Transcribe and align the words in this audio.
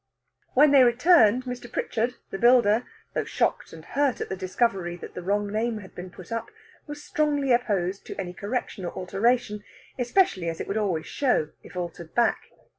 When 0.55 0.71
they 0.71 0.83
returned, 0.83 1.45
Mr. 1.45 1.71
Prichard, 1.71 2.15
the 2.31 2.39
builder, 2.39 2.87
though 3.13 3.23
shocked 3.23 3.71
and 3.71 3.85
hurt 3.85 4.19
at 4.19 4.29
the 4.29 4.35
discovery 4.35 4.95
that 4.95 5.13
the 5.13 5.21
wrong 5.21 5.51
name 5.51 5.77
had 5.77 5.93
been 5.93 6.09
put 6.09 6.31
up, 6.31 6.49
was 6.87 7.03
strongly 7.03 7.51
opposed 7.51 8.03
to 8.07 8.19
any 8.19 8.33
correction 8.33 8.83
or 8.83 8.93
alteration, 8.93 9.63
especially 9.99 10.49
as 10.49 10.59
it 10.59 10.67
would 10.67 10.75
always 10.77 11.05
show 11.05 11.49
if 11.61 11.75
altered 11.77 12.15
back. 12.15 12.47